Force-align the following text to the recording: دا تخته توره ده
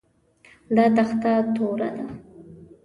دا 0.75 0.85
تخته 0.97 1.31
توره 1.55 1.89
ده 1.95 2.05